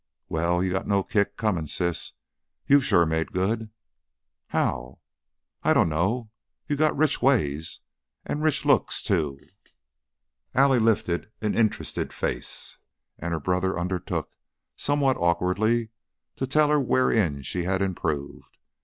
"Well, 0.29 0.63
you 0.63 0.71
got 0.71 0.87
no 0.87 1.03
kick 1.03 1.37
coming, 1.37 1.67
sis. 1.67 2.13
You've 2.65 2.83
sure 2.83 3.05
made 3.05 3.31
good." 3.33 3.69
"How?" 4.47 4.97
"I 5.61 5.75
dunno 5.75 6.31
You've 6.67 6.79
got 6.79 6.97
rich 6.97 7.21
ways. 7.21 7.81
An' 8.25 8.41
rich 8.41 8.65
looks, 8.65 9.03
too!" 9.03 9.37
Allie 10.55 10.79
lifted 10.79 11.29
an 11.39 11.53
interested 11.53 12.11
face, 12.13 12.79
and 13.19 13.31
her 13.31 13.39
brother 13.39 13.77
undertook, 13.77 14.35
somewhat 14.75 15.17
awkwardly, 15.17 15.89
to 16.37 16.47
tell 16.47 16.69
her 16.69 16.79
wherein 16.79 17.43
she 17.43 17.65
had 17.65 17.83
improved. 17.83 18.57